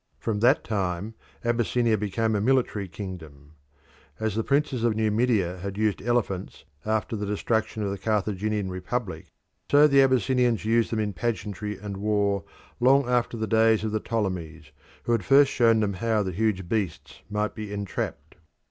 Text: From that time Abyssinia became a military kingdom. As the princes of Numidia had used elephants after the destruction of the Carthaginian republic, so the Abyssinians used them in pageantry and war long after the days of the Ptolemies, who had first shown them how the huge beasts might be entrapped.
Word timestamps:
From 0.17 0.39
that 0.39 0.63
time 0.63 1.13
Abyssinia 1.45 1.95
became 1.95 2.35
a 2.35 2.41
military 2.41 2.87
kingdom. 2.87 3.51
As 4.19 4.33
the 4.33 4.43
princes 4.43 4.83
of 4.83 4.95
Numidia 4.95 5.59
had 5.59 5.77
used 5.77 6.01
elephants 6.01 6.65
after 6.83 7.15
the 7.15 7.27
destruction 7.27 7.83
of 7.83 7.91
the 7.91 7.99
Carthaginian 7.99 8.71
republic, 8.71 9.27
so 9.69 9.85
the 9.85 10.01
Abyssinians 10.01 10.65
used 10.65 10.91
them 10.91 10.97
in 10.97 11.13
pageantry 11.13 11.77
and 11.77 11.97
war 11.97 12.43
long 12.79 13.07
after 13.07 13.37
the 13.37 13.45
days 13.45 13.83
of 13.83 13.91
the 13.91 13.99
Ptolemies, 13.99 14.71
who 15.03 15.11
had 15.11 15.23
first 15.23 15.51
shown 15.51 15.81
them 15.81 15.93
how 15.93 16.23
the 16.23 16.31
huge 16.31 16.67
beasts 16.67 17.21
might 17.29 17.53
be 17.53 17.71
entrapped. 17.71 18.37